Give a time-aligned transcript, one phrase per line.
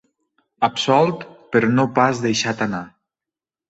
[0.67, 2.85] Absolt, però no pas deixat anar.